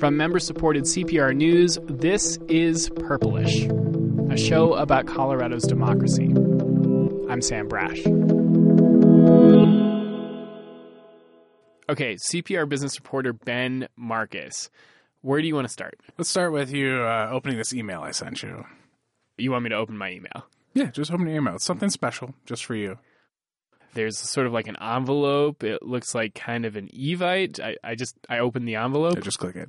[0.00, 3.68] From member supported CPR News, this is Purplish,
[4.32, 6.28] a show about Colorado's democracy.
[7.28, 8.00] I'm Sam Brasch.
[11.90, 14.70] Okay, CPR business reporter Ben Markus.
[15.20, 16.00] Where do you want to start?
[16.16, 18.64] Let's start with you uh, opening this email I sent you.
[19.36, 20.46] You want me to open my email?
[20.72, 21.56] Yeah, just open your email.
[21.56, 22.96] It's something special just for you.
[23.92, 25.62] There's sort of like an envelope.
[25.62, 27.60] It looks like kind of an Evite.
[27.60, 29.16] I, I just I opened the envelope.
[29.16, 29.68] Yeah, just click it.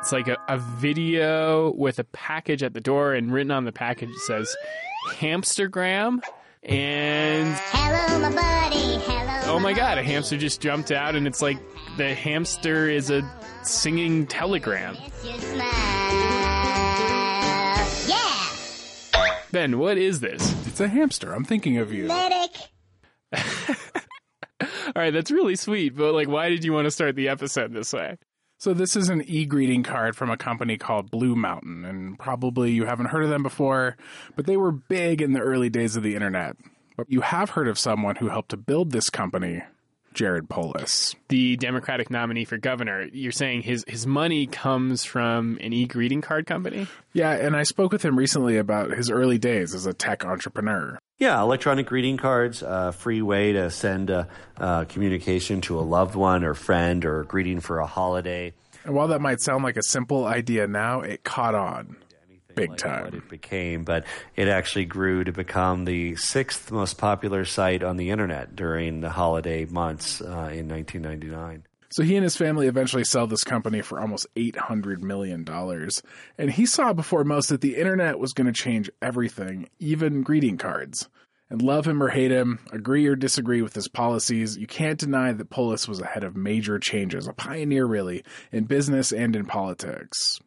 [0.00, 3.72] It's like a, a video with a package at the door, and written on the
[3.72, 4.56] package it says
[5.10, 6.20] Hamstergram.
[6.62, 8.98] And Hello, my buddy.
[9.04, 9.56] Hello.
[9.56, 11.58] oh my god, a hamster just jumped out, and it's like
[11.96, 13.22] the hamster is a
[13.62, 14.96] singing telegram.
[15.04, 15.68] It's your smile.
[18.06, 19.34] Yeah.
[19.50, 20.66] Ben, what is this?
[20.66, 21.32] It's a hamster.
[21.32, 22.06] I'm thinking of you.
[22.06, 22.56] Medic.
[24.60, 27.72] All right, that's really sweet, but like, why did you want to start the episode
[27.72, 28.16] this way?
[28.60, 32.86] So this is an e-greeting card from a company called Blue Mountain, and probably you
[32.86, 33.96] haven't heard of them before,
[34.34, 36.56] but they were big in the early days of the internet.
[36.96, 39.62] But you have heard of someone who helped to build this company,
[40.12, 41.14] Jared Polis.
[41.28, 43.06] The Democratic nominee for governor.
[43.12, 46.88] You're saying his his money comes from an e-greeting card company?
[47.12, 50.98] Yeah, and I spoke with him recently about his early days as a tech entrepreneur.
[51.18, 56.14] Yeah, electronic greeting cards, a free way to send a, uh communication to a loved
[56.14, 58.52] one or friend or a greeting for a holiday.
[58.84, 61.96] And while that might sound like a simple idea now, it caught on
[62.58, 63.04] big like time.
[63.04, 64.04] What it became, but
[64.36, 69.10] it actually grew to become the sixth most popular site on the internet during the
[69.10, 71.64] holiday months uh, in 1999.
[71.90, 75.46] So he and his family eventually sell this company for almost $800 million.
[76.36, 80.58] And he saw before most that the internet was going to change everything, even greeting
[80.58, 81.08] cards.
[81.50, 85.32] And love him or hate him, agree or disagree with his policies, you can't deny
[85.32, 88.22] that Polis was ahead of major changes, a pioneer really,
[88.52, 90.40] in business and in politics.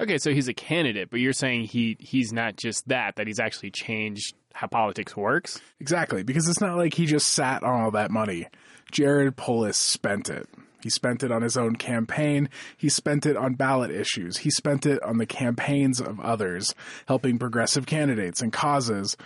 [0.00, 3.38] Okay, so he's a candidate, but you're saying he he's not just that; that he's
[3.38, 5.60] actually changed how politics works.
[5.78, 8.48] Exactly, because it's not like he just sat on all that money.
[8.90, 10.48] Jared Polis spent it.
[10.84, 12.50] He spent it on his own campaign.
[12.76, 14.36] He spent it on ballot issues.
[14.36, 16.74] He spent it on the campaigns of others,
[17.08, 19.16] helping progressive candidates and causes.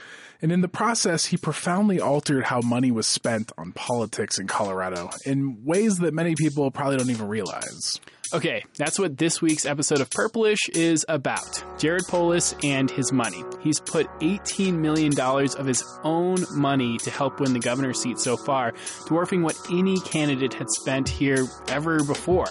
[0.41, 5.11] And in the process, he profoundly altered how money was spent on politics in Colorado
[5.27, 7.99] in ways that many people probably don't even realize.
[8.35, 11.65] Okay, that's what this week's episode of Purplish is about.
[11.79, 13.43] Jared Polis and his money.
[13.61, 18.37] He's put $18 million of his own money to help win the governor's seat so
[18.37, 18.75] far,
[19.07, 22.49] dwarfing what any candidate had spent here ever before.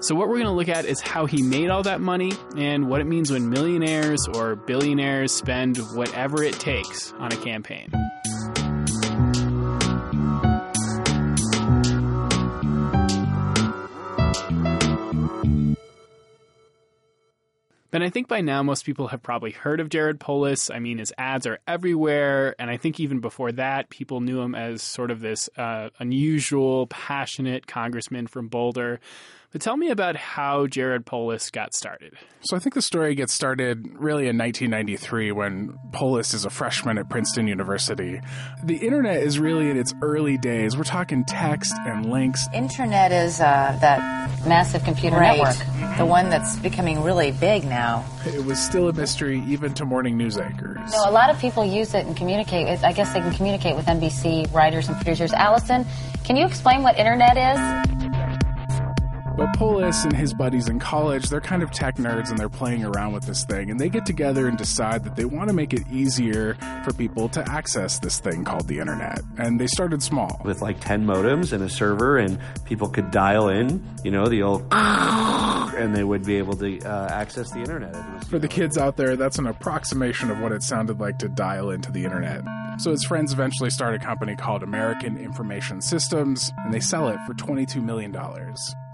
[0.00, 2.86] So, what we're going to look at is how he made all that money and
[2.86, 7.90] what it means when millionaires or billionaires spend whatever it takes on a campaign.
[17.90, 20.70] But I think by now most people have probably heard of Jared Polis.
[20.70, 24.54] I mean, his ads are everywhere, and I think even before that, people knew him
[24.54, 29.00] as sort of this uh, unusual, passionate congressman from Boulder.
[29.56, 32.12] But tell me about how Jared Polis got started.
[32.42, 36.98] So I think the story gets started really in 1993 when Polis is a freshman
[36.98, 38.20] at Princeton University.
[38.64, 40.76] The internet is really in its early days.
[40.76, 42.46] We're talking text and links.
[42.52, 45.38] Internet is uh, that massive computer Right.
[45.38, 48.04] network, the one that's becoming really big now.
[48.26, 50.92] It was still a mystery even to morning news anchors.
[50.92, 52.84] So a lot of people use it and communicate.
[52.84, 55.32] I guess they can communicate with NBC writers and producers.
[55.32, 55.86] Allison,
[56.24, 57.85] can you explain what internet is?
[59.36, 62.84] But Polis and his buddies in college, they're kind of tech nerds and they're playing
[62.84, 63.70] around with this thing.
[63.70, 67.28] And they get together and decide that they want to make it easier for people
[67.30, 69.20] to access this thing called the internet.
[69.36, 70.40] And they started small.
[70.42, 74.42] With like 10 modems and a server, and people could dial in, you know, the
[74.42, 77.94] old, and they would be able to uh, access the internet.
[77.94, 81.28] Was, For the kids out there, that's an approximation of what it sounded like to
[81.28, 82.42] dial into the internet.
[82.78, 87.18] So his friends eventually start a company called American Information Systems, and they sell it
[87.26, 88.14] for $22 million.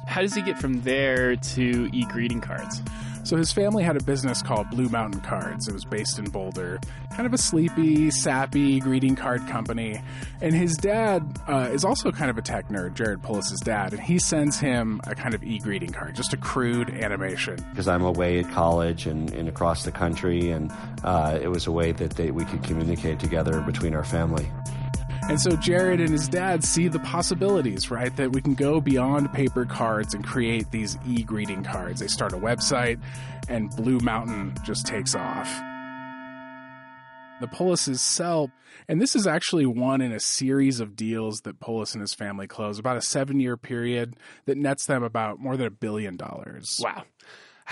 [0.07, 2.83] How does he get from there to e greeting cards?
[3.25, 5.69] So his family had a business called Blue Mountain Cards.
[5.69, 6.81] It was based in Boulder.
[7.11, 10.03] Kind of a sleepy, sappy greeting card company.
[10.41, 14.03] And his dad uh, is also kind of a tech nerd, Jared Polis's dad, and
[14.03, 17.65] he sends him a kind of e-greeting card, just a crude animation.
[17.71, 20.73] because I'm away at college and, and across the country, and
[21.05, 24.51] uh, it was a way that they, we could communicate together between our family.
[25.29, 28.15] And so Jared and his dad see the possibilities, right?
[28.17, 32.01] That we can go beyond paper cards and create these e-greeting cards.
[32.01, 33.01] They start a website
[33.49, 35.49] and Blue Mountain just takes off.
[37.41, 38.51] The Polises sell,
[38.89, 42.47] and this is actually one in a series of deals that Polis and his family
[42.47, 44.15] close, about a seven year period
[44.45, 46.79] that nets them about more than a billion dollars.
[46.83, 47.05] Wow.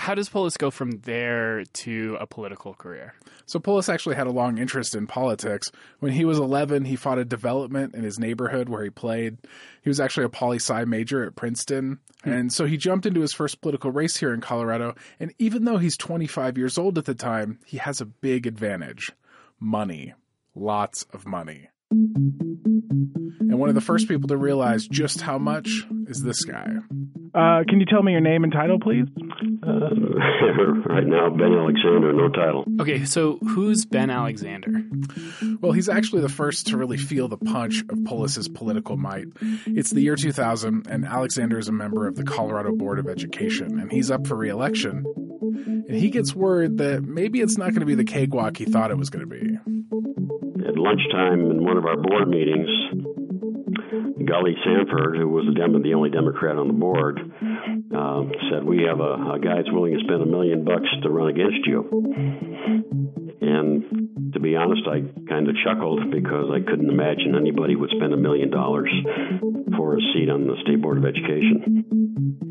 [0.01, 3.13] How does Polis go from there to a political career?
[3.45, 5.71] So Polis actually had a long interest in politics.
[5.99, 9.37] When he was 11, he fought a development in his neighborhood where he played.
[9.83, 11.99] He was actually a poli sci major at Princeton.
[12.23, 12.31] Hmm.
[12.31, 14.95] And so he jumped into his first political race here in Colorado.
[15.19, 19.11] And even though he's 25 years old at the time, he has a big advantage
[19.59, 20.15] money.
[20.55, 21.69] Lots of money.
[21.91, 25.69] And one of the first people to realize just how much
[26.07, 26.67] is this guy.
[27.33, 29.05] Uh, can you tell me your name and title, please?
[29.63, 29.69] Uh,
[30.85, 32.65] right now, Ben Alexander, no title.
[32.79, 34.83] Okay, so who's Ben Alexander?
[35.61, 39.27] Well, he's actually the first to really feel the punch of Polis's political might.
[39.65, 43.79] It's the year 2000, and Alexander is a member of the Colorado Board of Education,
[43.79, 45.05] and he's up for reelection.
[45.87, 48.91] And he gets word that maybe it's not going to be the cakewalk he thought
[48.91, 49.57] it was going to be.
[50.71, 52.69] At lunchtime in one of our board meetings,
[54.23, 58.87] Gully Stanford, who was the, Dem- the only Democrat on the board, uh, said, "We
[58.87, 61.83] have a, a guy that's willing to spend a million bucks to run against you."
[63.41, 68.13] And to be honest, I kind of chuckled because I couldn't imagine anybody would spend
[68.13, 68.91] a million dollars
[69.75, 72.00] for a seat on the State Board of Education.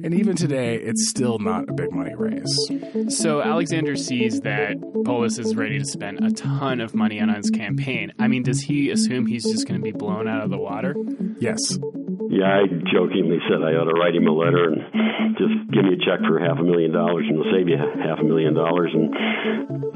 [0.03, 2.71] And even today, it's still not a big money race.
[3.09, 7.51] So Alexander sees that Polis is ready to spend a ton of money on his
[7.51, 8.13] campaign.
[8.19, 10.95] I mean, does he assume he's just going to be blown out of the water?
[11.39, 11.59] Yes.
[12.31, 15.99] Yeah, I jokingly said I ought to write him a letter and just give me
[15.99, 18.95] a check for half a million dollars and it'll save you half a million dollars
[18.95, 19.11] and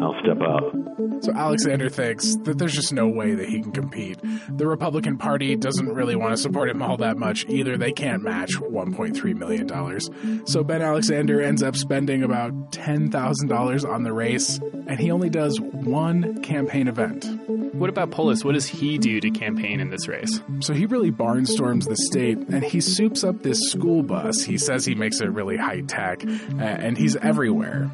[0.04, 1.24] I'll step out.
[1.24, 4.18] So Alexander thinks that there's just no way that he can compete.
[4.50, 7.78] The Republican Party doesn't really want to support him all that much either.
[7.78, 10.46] They can't match $1.3 million.
[10.46, 15.58] So Ben Alexander ends up spending about $10,000 on the race, and he only does
[15.60, 17.24] one campaign event.
[17.74, 18.44] What about Polis?
[18.44, 20.40] What does he do to campaign in this race?
[20.60, 24.42] So he really barnstorms the state and he soups up this school bus.
[24.42, 27.90] He says he makes it really high tech, and he's everywhere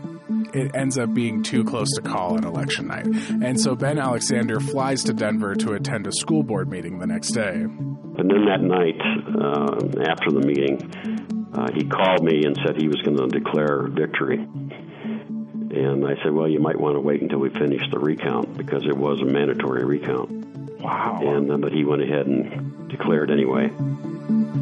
[0.55, 3.07] it ends up being too close to call on election night.
[3.07, 7.31] And so Ben Alexander flies to Denver to attend a school board meeting the next
[7.33, 7.53] day.
[7.53, 12.89] And then that night, uh, after the meeting, uh, he called me and said he
[12.89, 14.39] was going to declare victory.
[14.39, 18.85] And I said, well, you might want to wait until we finish the recount because
[18.87, 20.50] it was a mandatory recount.
[20.81, 21.21] Wow.
[21.23, 23.71] And but he went ahead and declared anyway.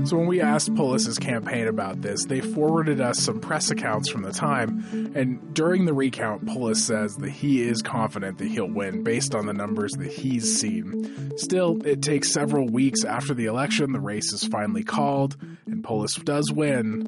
[0.04, 4.22] So when we asked Polis's campaign about this, they forwarded us some press accounts from
[4.22, 5.12] the time.
[5.14, 9.46] And during the recount, Polis says that he is confident that he'll win based on
[9.46, 11.36] the numbers that he's seen.
[11.36, 13.92] Still, it takes several weeks after the election.
[13.92, 15.36] The race is finally called,
[15.66, 17.04] and Polis does win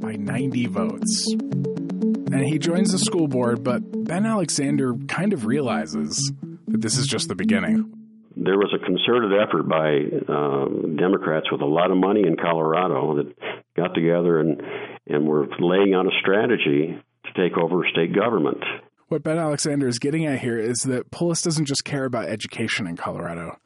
[0.00, 1.32] by 90 votes.
[1.32, 6.32] And he joins the school board, but Ben Alexander kind of realizes
[6.66, 8.01] that this is just the beginning
[8.36, 13.16] there was a concerted effort by um, Democrats with a lot of money in Colorado
[13.16, 13.34] that
[13.76, 14.62] got together and
[15.06, 18.62] and were laying out a strategy to take over state government.
[19.08, 22.86] What Ben Alexander is getting at here is that Polis doesn't just care about education
[22.86, 23.58] in Colorado.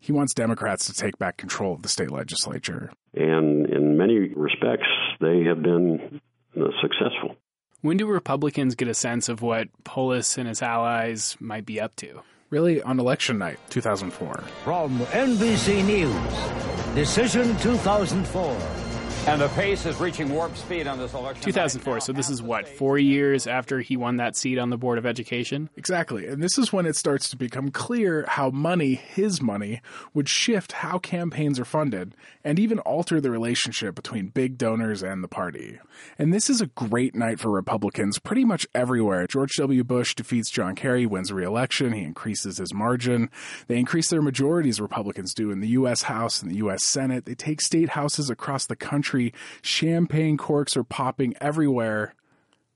[0.00, 2.90] He wants Democrats to take back control of the state legislature.
[3.14, 4.86] And in many respects,
[5.20, 6.20] they have been
[6.56, 7.36] uh, successful.
[7.80, 11.96] When do Republicans get a sense of what Polis and his allies might be up
[11.96, 12.22] to?
[12.54, 14.44] Really on election night, 2004.
[14.62, 18.93] From NBC News, Decision 2004.
[19.26, 21.42] And the pace is reaching warp speed on this election.
[21.42, 22.00] 2004.
[22.00, 25.06] So this is what four years after he won that seat on the board of
[25.06, 25.70] education.
[25.76, 29.80] Exactly, and this is when it starts to become clear how money, his money,
[30.12, 35.24] would shift how campaigns are funded and even alter the relationship between big donors and
[35.24, 35.78] the party.
[36.18, 39.26] And this is a great night for Republicans pretty much everywhere.
[39.26, 39.84] George W.
[39.84, 41.94] Bush defeats John Kerry, wins re-election.
[41.94, 43.30] He increases his margin.
[43.68, 44.82] They increase their majorities.
[44.82, 46.02] Republicans do in the U.S.
[46.02, 46.84] House and the U.S.
[46.84, 47.24] Senate.
[47.24, 52.14] They take state houses across the country country, champagne corks are popping everywhere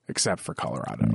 [0.08, 1.06] except for Colorado.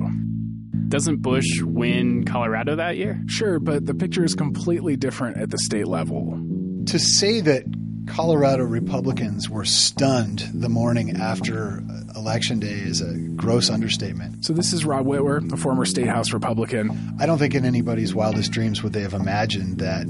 [0.88, 3.20] Doesn't Bush win Colorado that year?
[3.26, 6.38] Sure, but the picture is completely different at the state level.
[6.86, 7.64] To say that
[8.06, 11.82] Colorado Republicans were stunned the morning after
[12.14, 14.44] Election Day is a gross understatement.
[14.44, 17.16] So, this is Rob Witwer, a former State House Republican.
[17.18, 20.04] I don't think in anybody's wildest dreams would they have imagined that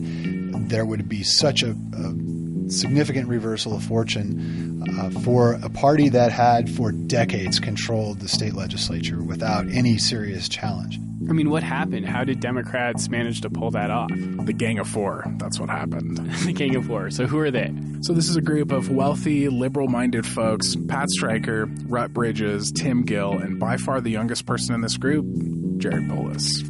[0.68, 2.33] there would be such a, a
[2.68, 8.54] significant reversal of fortune uh, for a party that had for decades controlled the state
[8.54, 10.98] legislature without any serious challenge.
[11.28, 12.06] I mean, what happened?
[12.06, 14.10] How did Democrats manage to pull that off?
[14.10, 15.24] The Gang of Four.
[15.38, 16.18] That's what happened.
[16.44, 17.10] the Gang of Four.
[17.10, 17.72] So, who are they?
[18.02, 23.04] So, this is a group of wealthy, liberal minded folks Pat Stryker, Rutt Bridges, Tim
[23.04, 25.24] Gill, and by far the youngest person in this group,
[25.78, 26.62] Jared Polis.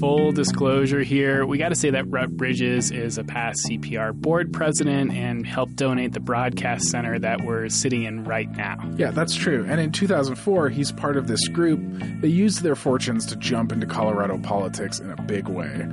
[0.00, 4.52] Full disclosure here, we got to say that Rutt Bridges is a past CPR board
[4.52, 8.76] president and helped donate the broadcast center that we're sitting in right now.
[8.96, 9.66] Yeah, that's true.
[9.68, 11.80] And in 2004, he's part of this group
[12.20, 15.88] that used their fortunes to jump into Colorado politics in a big way.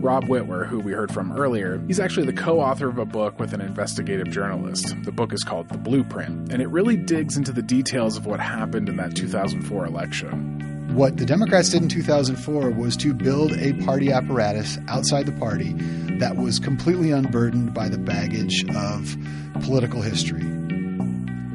[0.00, 3.40] Rob Witwer, who we heard from earlier, he's actually the co author of a book
[3.40, 4.94] with an investigative journalist.
[5.02, 8.38] The book is called The Blueprint, and it really digs into the details of what
[8.38, 10.67] happened in that 2004 election.
[10.98, 15.74] What the Democrats did in 2004 was to build a party apparatus outside the party
[16.18, 19.16] that was completely unburdened by the baggage of
[19.62, 20.42] political history.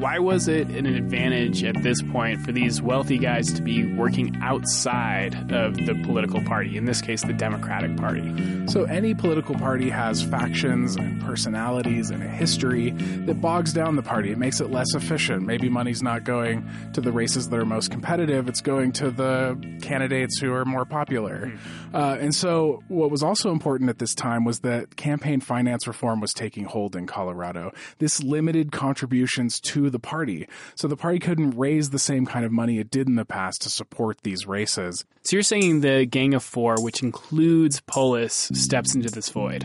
[0.03, 4.37] Why was it an advantage at this point for these wealthy guys to be working
[4.41, 8.67] outside of the political party, in this case, the Democratic Party?
[8.67, 14.03] So, any political party has factions and personalities and a history that bogs down the
[14.03, 14.33] party.
[14.33, 15.43] It makes it less efficient.
[15.43, 19.57] Maybe money's not going to the races that are most competitive, it's going to the
[19.81, 21.45] candidates who are more popular.
[21.45, 21.59] Mm.
[21.93, 26.19] Uh, and so, what was also important at this time was that campaign finance reform
[26.19, 27.71] was taking hold in Colorado.
[27.99, 30.49] This limited contributions to the party.
[30.75, 33.61] So the party couldn't raise the same kind of money it did in the past
[33.61, 35.05] to support these races.
[35.21, 39.63] So you're saying the Gang of Four, which includes Polis, steps into this void.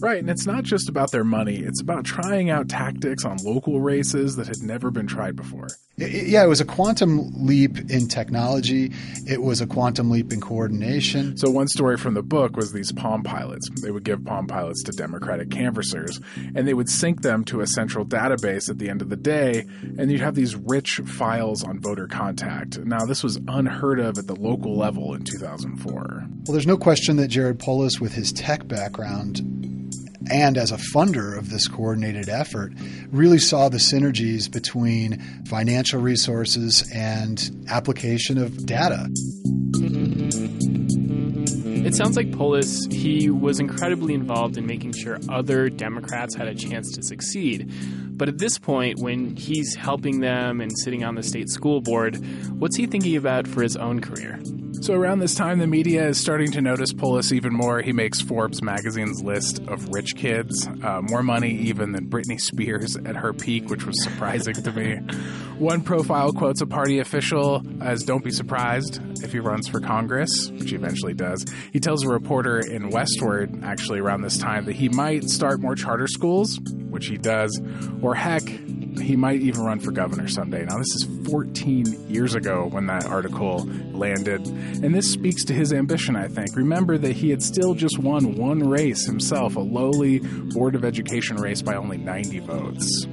[0.00, 3.80] Right, and it's not just about their money, it's about trying out tactics on local
[3.80, 5.68] races that had never been tried before.
[5.98, 8.92] Yeah, it was a quantum leap in technology.
[9.28, 11.36] It was a quantum leap in coordination.
[11.36, 13.68] So, one story from the book was these Palm Pilots.
[13.82, 16.18] They would give Palm Pilots to Democratic canvassers,
[16.54, 19.66] and they would sync them to a central database at the end of the day,
[19.98, 22.78] and you'd have these rich files on voter contact.
[22.78, 25.92] Now, this was unheard of at the local level in 2004.
[25.92, 29.61] Well, there's no question that Jared Polis, with his tech background,
[30.30, 32.72] and as a funder of this coordinated effort,
[33.10, 39.08] really saw the synergies between financial resources and application of data.
[41.84, 46.54] It sounds like Polis, he was incredibly involved in making sure other Democrats had a
[46.54, 47.70] chance to succeed.
[48.16, 52.24] But at this point, when he's helping them and sitting on the state school board,
[52.58, 54.38] what's he thinking about for his own career?
[54.82, 57.82] So around this time, the media is starting to notice Polis even more.
[57.82, 62.96] He makes Forbes magazine's list of rich kids, uh, more money even than Britney Spears
[62.96, 64.96] at her peak, which was surprising to me.
[65.60, 70.50] One profile quotes a party official as "Don't be surprised if he runs for Congress,"
[70.50, 71.46] which he eventually does.
[71.72, 75.76] He tells a reporter in Westword, actually around this time, that he might start more
[75.76, 76.58] charter schools,
[76.90, 77.56] which he does,
[78.02, 78.42] or heck,
[79.02, 80.64] he might even run for governor someday.
[80.64, 85.72] Now, this is 14 years ago when that article landed, and this speaks to his
[85.72, 86.56] ambition, I think.
[86.56, 91.36] Remember that he had still just won one race himself, a lowly Board of Education
[91.36, 93.06] race by only 90 votes.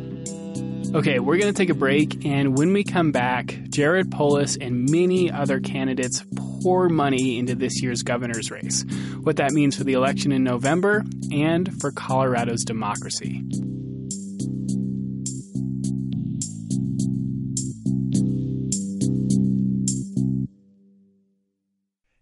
[0.96, 4.90] Okay, we're going to take a break, and when we come back, Jared Polis and
[4.90, 6.26] many other candidates
[6.64, 8.84] pour money into this year's governor's race.
[9.22, 13.44] What that means for the election in November and for Colorado's democracy.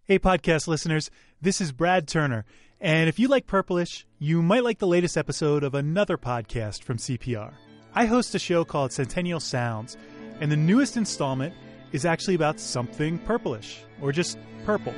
[0.09, 1.11] Hey, podcast listeners,
[1.41, 2.45] this is Brad Turner.
[2.79, 6.95] And if you like Purplish, you might like the latest episode of another podcast from
[6.95, 7.51] CPR.
[7.93, 9.97] I host a show called Centennial Sounds,
[10.39, 11.53] and the newest installment
[11.91, 14.93] is actually about something purplish, or just purple.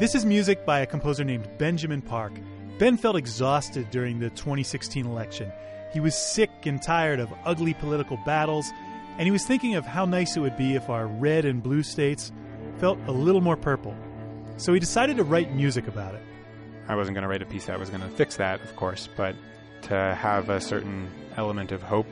[0.00, 2.32] This is music by a composer named Benjamin Park.
[2.80, 5.52] Ben felt exhausted during the 2016 election.
[5.92, 8.72] He was sick and tired of ugly political battles
[9.20, 11.82] and he was thinking of how nice it would be if our red and blue
[11.82, 12.32] states
[12.78, 13.94] felt a little more purple.
[14.56, 16.22] So he decided to write music about it.
[16.88, 19.10] I wasn't going to write a piece that was going to fix that, of course,
[19.18, 19.36] but
[19.82, 22.06] to have a certain element of hope.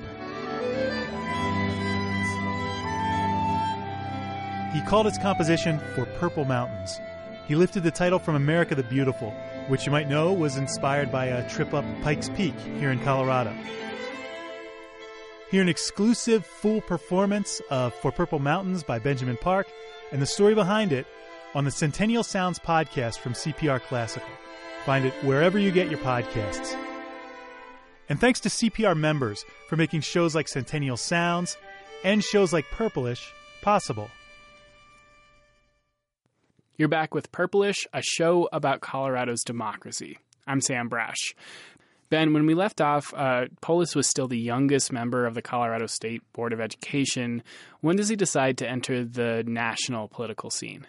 [4.75, 7.01] He called his composition For Purple Mountains.
[7.47, 9.31] He lifted the title from America the Beautiful,
[9.69, 13.57] which you might know was inspired by a trip up Pikes Peak here in Colorado.
[15.51, 19.67] Hear an exclusive full performance of For Purple Mountains by Benjamin Park
[20.13, 21.07] and the story behind it
[21.55, 24.29] on the Centennial Sounds podcast from CPR Classical.
[24.85, 26.79] Find it wherever you get your podcasts.
[28.11, 31.57] And thanks to CPR members for making shows like Centennial Sounds
[32.05, 34.11] and shows like Purplish possible.
[36.77, 40.19] You're back with Purplish, a show about Colorado's democracy.
[40.47, 41.35] I'm Sam Brasch.
[42.11, 45.87] Ben, when we left off, uh, Polis was still the youngest member of the Colorado
[45.87, 47.43] State Board of Education.
[47.81, 50.87] When does he decide to enter the national political scene?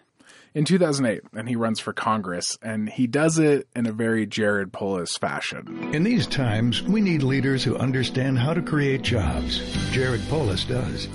[0.56, 4.74] In 2008, and he runs for Congress, and he does it in a very Jared
[4.74, 5.94] Polis fashion.
[5.94, 9.60] In these times, we need leaders who understand how to create jobs.
[9.92, 11.08] Jared Polis does.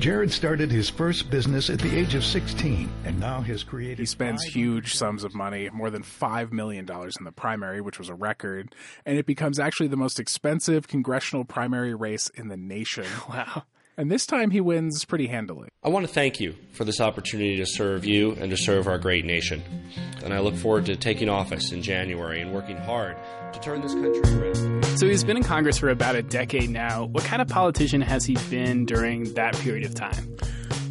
[0.00, 3.98] Jared started his first business at the age of 16 and now has created.
[3.98, 8.08] He spends huge sums of money, more than $5 million in the primary, which was
[8.08, 13.04] a record, and it becomes actually the most expensive congressional primary race in the nation.
[13.28, 13.64] Wow.
[14.00, 15.68] And this time he wins pretty handily.
[15.82, 18.96] I want to thank you for this opportunity to serve you and to serve our
[18.96, 19.62] great nation.
[20.24, 23.18] And I look forward to taking office in January and working hard
[23.52, 24.86] to turn this country around.
[24.98, 27.04] So he's been in Congress for about a decade now.
[27.04, 30.34] What kind of politician has he been during that period of time?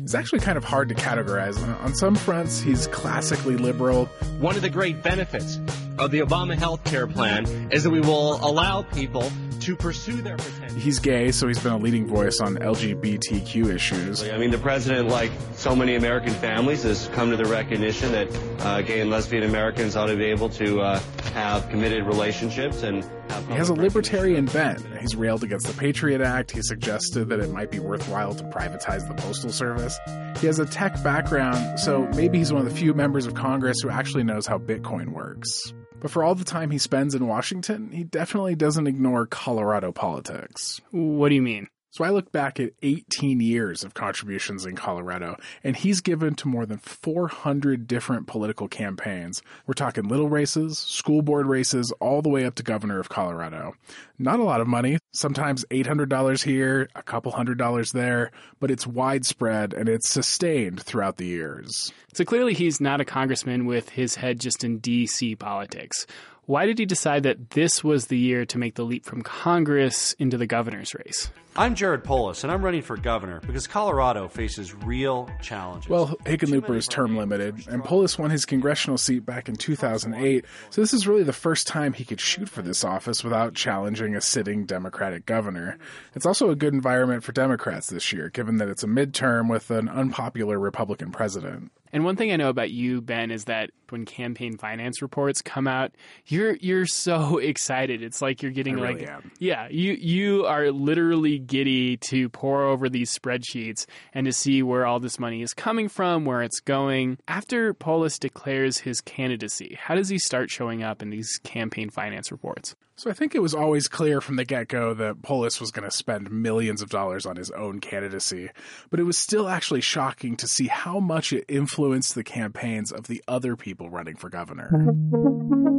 [0.03, 1.57] It's actually kind of hard to categorize.
[1.83, 4.05] On some fronts, he's classically liberal.
[4.37, 5.59] One of the great benefits
[5.97, 9.31] of the Obama health care plan is that we will allow people
[9.69, 10.79] to pursue their potential.
[10.79, 14.27] He's gay, so he's been a leading voice on LGBTQ issues.
[14.27, 18.27] I mean, the president, like so many American families, has come to the recognition that
[18.61, 20.99] uh, gay and lesbian Americans ought to be able to uh,
[21.33, 23.07] have committed relationships and
[23.47, 24.83] he has a libertarian bent.
[24.99, 26.49] He's railed against the Patriot Act.
[26.49, 29.99] He suggested that it might be worthwhile to privatize the Postal Service.
[30.39, 33.77] He has a tech background, so maybe he's one of the few members of Congress
[33.83, 35.73] who actually knows how Bitcoin works.
[36.01, 40.81] But for all the time he spends in Washington, he definitely doesn't ignore Colorado politics.
[40.91, 41.67] What do you mean?
[41.91, 46.47] So I look back at 18 years of contributions in Colorado, and he's given to
[46.47, 49.41] more than 400 different political campaigns.
[49.65, 53.73] We're talking little races, school board races, all the way up to governor of Colorado.
[54.19, 58.29] Not a lot of money, sometimes $800 here, a couple hundred dollars there,
[58.59, 61.91] but it's widespread and it's sustained throughout the years.
[62.13, 66.05] So clearly he's not a congressman with his head just in DC politics.
[66.49, 70.13] Why did he decide that this was the year to make the leap from Congress
[70.13, 71.29] into the governor's race?
[71.55, 75.87] I'm Jared Polis, and I'm running for governor because Colorado faces real challenges.
[75.87, 80.81] Well, Hickenlooper is term limited, and Polis won his congressional seat back in 2008, so
[80.81, 84.21] this is really the first time he could shoot for this office without challenging a
[84.21, 85.77] sitting Democratic governor.
[86.15, 89.69] It's also a good environment for Democrats this year, given that it's a midterm with
[89.69, 91.71] an unpopular Republican president.
[91.93, 95.67] And one thing I know about you, Ben, is that when campaign finance reports come
[95.67, 95.91] out,
[96.25, 98.01] you're you're so excited.
[98.01, 99.31] It's like you're getting like am.
[99.39, 104.85] yeah, you you are literally giddy to pore over these spreadsheets and to see where
[104.85, 107.17] all this money is coming from, where it's going.
[107.27, 112.31] After Polis declares his candidacy, how does he start showing up in these campaign finance
[112.31, 112.75] reports?
[112.99, 115.89] So I think it was always clear from the get go that Polis was going
[115.89, 118.49] to spend millions of dollars on his own candidacy,
[118.89, 123.07] but it was still actually shocking to see how much it influenced the campaigns of
[123.07, 124.69] the other people running for governor.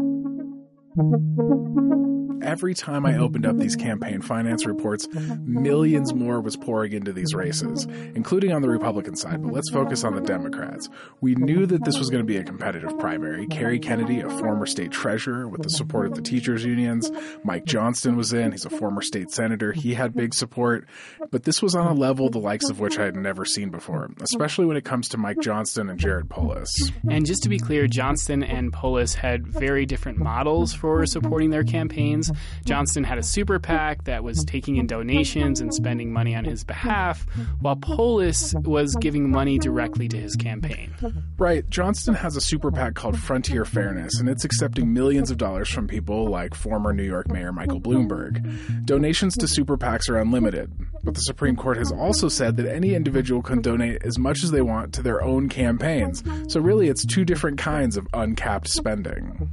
[2.42, 5.06] Every time I opened up these campaign finance reports,
[5.44, 9.42] millions more was pouring into these races, including on the Republican side.
[9.42, 10.88] But let's focus on the Democrats.
[11.20, 13.46] We knew that this was going to be a competitive primary.
[13.46, 17.10] Cary Kennedy, a former state treasurer with the support of the teachers' unions.
[17.44, 18.52] Mike Johnston was in.
[18.52, 19.72] He's a former state senator.
[19.72, 20.88] He had big support.
[21.30, 24.10] But this was on a level the likes of which I had never seen before,
[24.22, 26.74] especially when it comes to Mike Johnston and Jared Polis.
[27.08, 31.62] And just to be clear, Johnston and Polis had very different models for supporting their
[31.62, 32.32] campaigns.
[32.64, 36.64] Johnston had a super PAC that was taking in donations and spending money on his
[36.64, 37.26] behalf,
[37.60, 40.94] while Polis was giving money directly to his campaign.
[41.38, 41.68] Right.
[41.68, 45.86] Johnston has a super PAC called Frontier Fairness, and it's accepting millions of dollars from
[45.86, 48.86] people like former New York Mayor Michael Bloomberg.
[48.86, 50.72] Donations to super PACs are unlimited,
[51.04, 54.50] but the Supreme Court has also said that any individual can donate as much as
[54.50, 56.22] they want to their own campaigns.
[56.48, 59.50] So really, it's two different kinds of uncapped spending.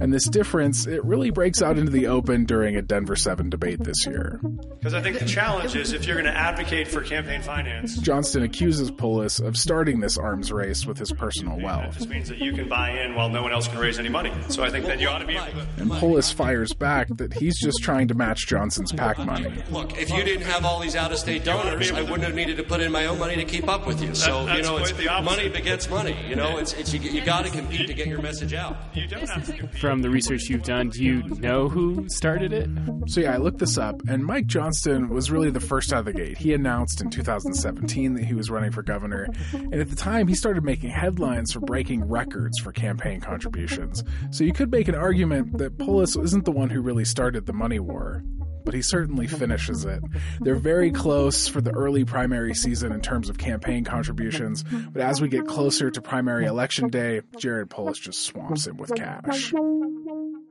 [0.00, 3.82] And this difference, it really breaks out into the open during a Denver 7 debate
[3.82, 4.40] this year.
[4.78, 8.42] Because I think the challenge is if you're going to advocate for campaign finance, Johnston
[8.42, 11.94] accuses Polis of starting this arms race with his personal it wealth.
[11.96, 14.32] just means that you can buy in while no one else can raise any money.
[14.48, 15.66] So I think that you ought to be able to.
[15.78, 19.52] And Polis fires back that he's just trying to match Johnston's PAC money.
[19.70, 22.80] Look, if you didn't have all these out-of-state donors, I wouldn't have needed to put
[22.80, 24.14] in my own money to keep up with you.
[24.14, 26.16] So you know, it's the money begets money.
[26.28, 28.76] You know, it's, it's you, you got to compete to get your message out.
[28.94, 29.80] You don't have to compete.
[29.80, 32.68] From the research you've done, do you know who started it?
[33.06, 36.04] So yeah, I looked this up, and Mike Johnston was really the first out of
[36.06, 36.38] the gate.
[36.38, 40.34] He announced in 2017 that he was running for governor, and at the time, he
[40.34, 44.04] started making headlines for breaking records for campaign contributions.
[44.30, 47.52] So you could make an argument that Polis isn't the one who really started the
[47.52, 48.22] money war.
[48.64, 50.04] But he certainly finishes it.
[50.40, 55.20] They're very close for the early primary season in terms of campaign contributions, but as
[55.20, 59.52] we get closer to primary election day, Jared Polis just swamps him with cash.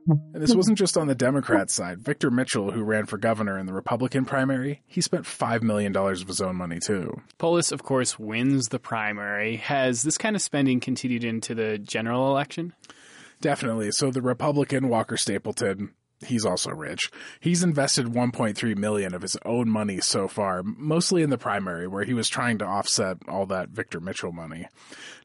[0.06, 2.00] And this wasn't just on the Democrat side.
[2.00, 6.26] Victor Mitchell, who ran for governor in the Republican primary, he spent $5 million of
[6.26, 7.20] his own money too.
[7.38, 9.56] Polis, of course, wins the primary.
[9.56, 12.74] Has this kind of spending continued into the general election?
[13.40, 13.90] Definitely.
[13.92, 15.92] So the Republican Walker Stapleton,
[16.24, 17.10] he's also rich.
[17.40, 22.04] He's invested 1.3 million of his own money so far, mostly in the primary where
[22.04, 24.66] he was trying to offset all that Victor Mitchell money.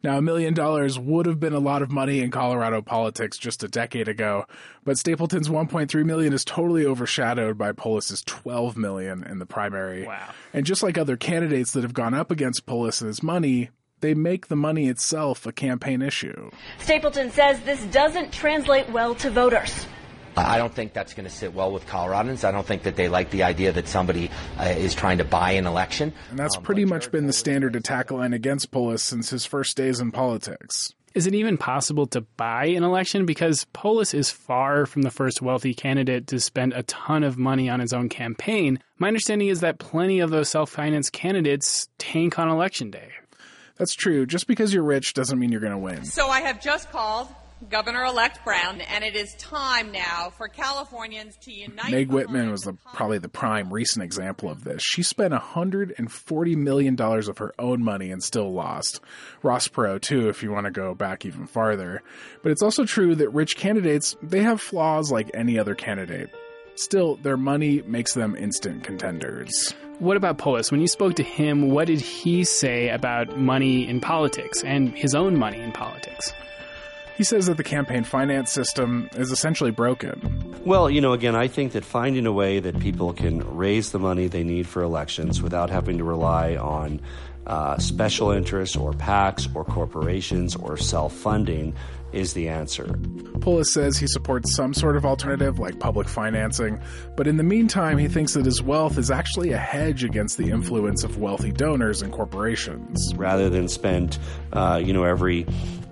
[0.04, 3.64] Now, a million dollars would have been a lot of money in Colorado politics just
[3.64, 4.46] a decade ago,
[4.84, 10.06] but Stapleton's 1.3 million is totally overshadowed by Polis's 12 million in the primary.
[10.06, 10.30] Wow.
[10.54, 13.70] And just like other candidates that have gone up against Polis and his money,
[14.02, 16.52] they make the money itself a campaign issue.
[16.80, 19.88] Stapleton says this doesn't translate well to voters.
[20.38, 22.44] I don't think that's going to sit well with Coloradans.
[22.44, 25.52] I don't think that they like the idea that somebody uh, is trying to buy
[25.52, 26.14] an election.
[26.30, 30.00] And that's pretty much been the standard attack line against Polis since his first days
[30.00, 30.94] in politics.
[31.14, 33.26] Is it even possible to buy an election?
[33.26, 37.70] Because Polis is far from the first wealthy candidate to spend a ton of money
[37.70, 38.80] on his own campaign.
[39.00, 43.10] My understanding is that plenty of those self financed candidates tank on election day.
[43.78, 44.28] That's true.
[44.28, 46.06] Just because you're rich doesn't mean you're going to win.
[46.06, 47.28] So I have just called
[47.70, 51.92] Governor elect Brown, and it is time now for Californians to unite.
[51.92, 54.84] Meg Whitman was the, probably the prime recent example of this.
[54.84, 59.02] She spent $140 million of her own money and still lost.
[59.42, 62.04] Ross Perot, too, if you want to go back even farther.
[62.44, 66.30] But it's also true that rich candidates, they have flaws like any other candidate.
[66.76, 69.74] Still, their money makes them instant contenders.
[69.98, 70.72] What about Polis?
[70.72, 75.16] When you spoke to him, what did he say about money in politics and his
[75.16, 76.32] own money in politics?
[77.18, 80.54] He says that the campaign finance system is essentially broken.
[80.64, 84.00] Well, you know, again, I think that finding a way that people can raise the
[84.00, 87.02] money they need for elections without having to rely on
[87.48, 91.74] uh, special interests or PACs or corporations or self funding
[92.14, 92.98] is the answer.
[93.42, 96.80] Polis says he supports some sort of alternative like public financing,
[97.16, 100.50] but in the meantime, he thinks that his wealth is actually a hedge against the
[100.50, 103.14] influence of wealthy donors and corporations.
[103.16, 104.18] Rather than spend,
[104.54, 105.46] uh, you know, every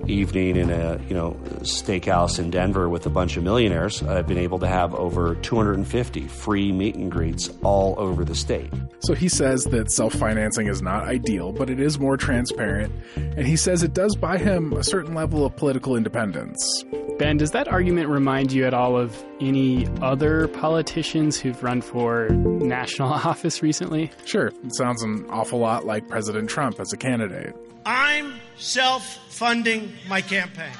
[0.07, 4.37] evening in a you know steakhouse in Denver with a bunch of millionaires, I've been
[4.37, 8.71] able to have over 250 free meet and greets all over the state.
[8.99, 13.55] So he says that self-financing is not ideal, but it is more transparent, and he
[13.55, 16.83] says it does buy him a certain level of political independence.
[17.17, 22.29] Ben, does that argument remind you at all of any other politicians who've run for
[22.29, 24.11] national office recently?
[24.25, 24.47] Sure.
[24.47, 27.55] It sounds an awful lot like President Trump as a candidate.
[27.85, 30.71] I'm self funding my campaign.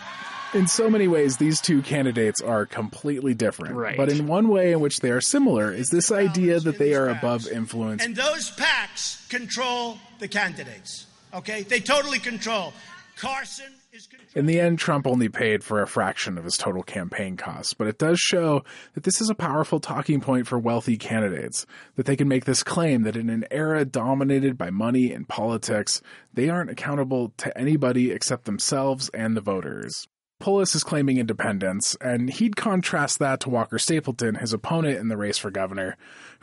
[0.53, 3.75] In so many ways, these two candidates are completely different.
[3.75, 3.97] Right.
[3.97, 7.09] But in one way in which they are similar is this idea that they are
[7.09, 8.03] above influence.
[8.03, 11.07] And those PACs control the candidates.
[11.33, 11.63] Okay?
[11.63, 12.73] They totally control.
[13.17, 14.07] Carson is.
[14.35, 17.87] In the end, Trump only paid for a fraction of his total campaign costs, but
[17.87, 22.17] it does show that this is a powerful talking point for wealthy candidates, that they
[22.17, 26.01] can make this claim that in an era dominated by money and politics,
[26.33, 30.07] they aren't accountable to anybody except themselves and the voters.
[30.39, 35.15] Polis is claiming independence, and he'd contrast that to Walker Stapleton, his opponent in the
[35.15, 35.95] race for governor,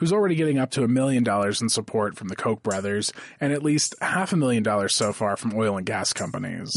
[0.03, 3.53] who's already getting up to a million dollars in support from the Koch brothers, and
[3.53, 6.73] at least half a million dollars so far from oil and gas companies.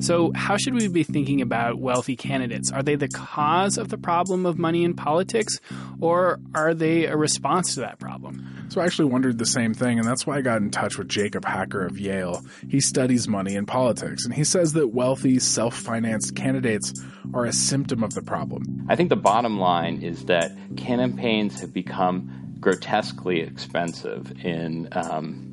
[0.00, 2.72] So, how should we be thinking about wealthy candidates?
[2.72, 5.60] Are they the cause of the problem of money in politics,
[6.00, 8.66] or are they a response to that problem?
[8.68, 11.08] So I actually wondered the same thing, and that's why I got in touch with
[11.08, 12.44] Jacob Hacker of Yale.
[12.68, 16.92] He studies money in politics, and he says that wealthy, self financed candidates
[17.32, 18.86] are a symptom of the problem.
[18.88, 22.23] I think the bottom line is that campaigns have become
[22.64, 24.88] grotesquely expensive in.
[24.92, 25.50] Um,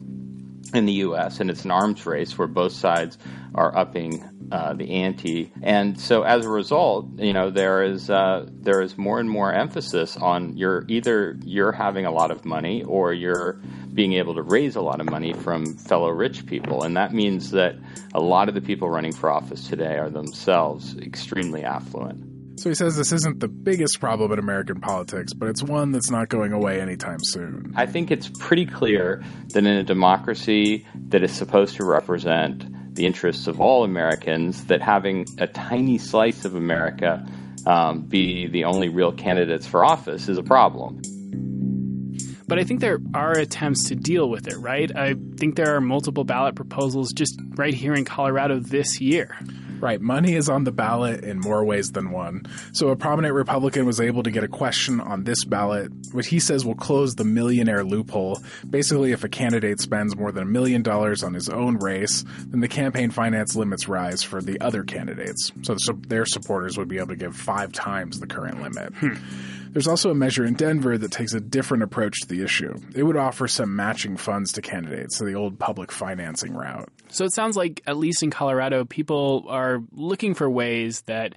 [0.74, 3.18] in the U.S., and it's an arms race where both sides
[3.54, 8.48] are upping uh, the ante, and so as a result, you know there is uh,
[8.50, 12.84] there is more and more emphasis on you're either you're having a lot of money
[12.84, 13.60] or you're
[13.94, 17.52] being able to raise a lot of money from fellow rich people, and that means
[17.52, 17.76] that
[18.14, 22.31] a lot of the people running for office today are themselves extremely affluent.
[22.62, 26.12] So he says this isn't the biggest problem in American politics, but it's one that's
[26.12, 27.74] not going away anytime soon.
[27.76, 33.08] I think it's pretty clear that in a democracy that is supposed to represent the
[33.08, 37.26] interests of all Americans, that having a tiny slice of America
[37.66, 41.02] um, be the only real candidates for office is a problem.
[42.46, 44.96] But I think there are attempts to deal with it, right?
[44.96, 49.36] I think there are multiple ballot proposals just right here in Colorado this year.
[49.82, 50.00] Right.
[50.00, 52.44] Money is on the ballot in more ways than one.
[52.72, 56.40] So a prominent Republican was able to get a question on this ballot, which he
[56.40, 58.40] says will close the millionaire loophole.
[58.70, 62.60] Basically, if a candidate spends more than a million dollars on his own race, then
[62.60, 65.52] the campaign finance limits rise for the other candidates.
[65.64, 68.94] So, so their supporters would be able to give five times the current limit.
[68.94, 69.16] Hmm.
[69.72, 72.74] There's also a measure in Denver that takes a different approach to the issue.
[72.94, 76.90] It would offer some matching funds to candidates, so the old public financing route.
[77.08, 81.36] So it sounds like, at least in Colorado, people are looking for ways that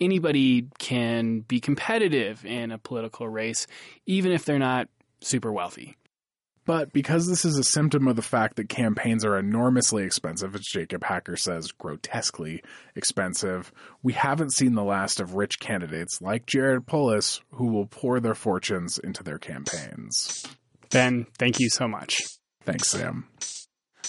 [0.00, 3.66] anybody can be competitive in a political race,
[4.06, 4.88] even if they're not
[5.20, 5.96] super wealthy.
[6.64, 10.62] But because this is a symptom of the fact that campaigns are enormously expensive, as
[10.62, 12.62] Jacob Hacker says, grotesquely
[12.94, 13.72] expensive,
[14.02, 18.34] we haven't seen the last of rich candidates like Jared Polis who will pour their
[18.34, 20.46] fortunes into their campaigns.
[20.90, 22.20] Ben, thank you so much.
[22.64, 23.26] Thanks, Sam.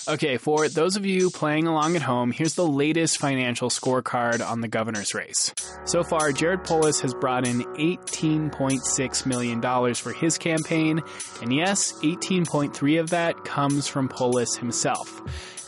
[0.05, 4.59] Okay, for those of you playing along at home, here's the latest financial scorecard on
[4.59, 5.53] the governor's race.
[5.85, 11.01] So far, Jared Polis has brought in $18.6 million for his campaign,
[11.41, 15.21] and yes, 18.3 of that comes from Polis himself.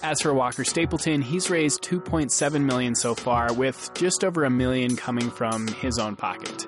[0.04, 4.98] As for Walker Stapleton, he's raised 2.7 million so far, with just over a million
[4.98, 6.68] coming from his own pocket.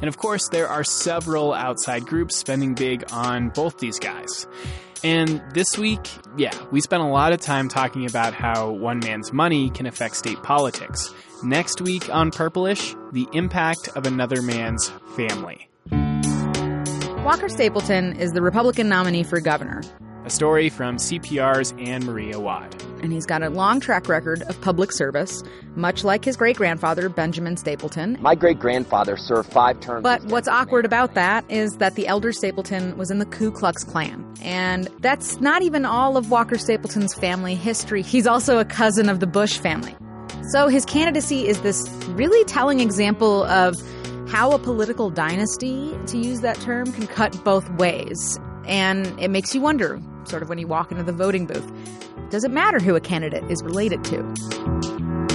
[0.00, 4.46] And of course, there are several outside groups spending big on both these guys.
[5.04, 6.00] And this week,
[6.36, 10.16] yeah, we spent a lot of time talking about how one man's money can affect
[10.16, 11.12] state politics.
[11.42, 15.68] Next week on Purplish, the impact of another man's family.
[17.24, 19.82] Walker Stapleton is the Republican nominee for governor.
[20.28, 22.82] A story from CPR's Ann Marie Awad.
[23.02, 25.42] And he's got a long track record of public service,
[25.74, 28.18] much like his great grandfather, Benjamin Stapleton.
[28.20, 30.02] My great grandfather served five terms.
[30.02, 33.84] But what's awkward about that is that the elder Stapleton was in the Ku Klux
[33.84, 34.22] Klan.
[34.42, 38.02] And that's not even all of Walker Stapleton's family history.
[38.02, 39.96] He's also a cousin of the Bush family.
[40.52, 43.74] So his candidacy is this really telling example of
[44.28, 48.38] how a political dynasty, to use that term, can cut both ways.
[48.66, 51.70] And it makes you wonder, sort of when you walk into the voting booth,
[52.30, 55.28] does it matter who a candidate is related to?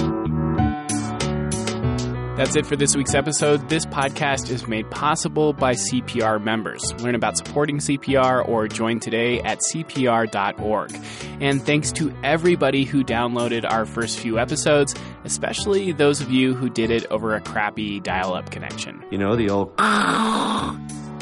[2.36, 3.68] That's it for this week's episode.
[3.68, 6.82] This podcast is made possible by CPR members.
[7.00, 11.00] Learn about supporting CPR or join today at CPR.org.
[11.40, 16.68] And thanks to everybody who downloaded our first few episodes, especially those of you who
[16.68, 19.04] did it over a crappy dial up connection.
[19.12, 19.72] You know, the old.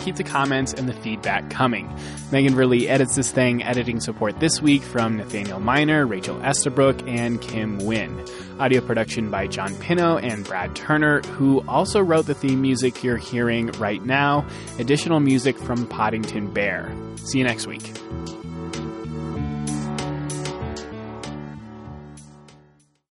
[0.03, 1.89] Keep the comments and the feedback coming.
[2.33, 3.63] Megan Verlee edits this thing.
[3.63, 8.25] Editing support this week from Nathaniel Minor, Rachel Estabrook, and Kim Wynn.
[8.59, 13.17] Audio production by John Pino and Brad Turner, who also wrote the theme music you're
[13.17, 14.45] hearing right now.
[14.81, 16.93] Additional music from Poddington Bear.
[17.17, 17.93] See you next week.